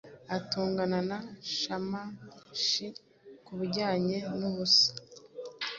[0.37, 1.17] atongana na
[1.57, 2.87] Shamashi
[3.45, 4.89] kubijyanye nubusa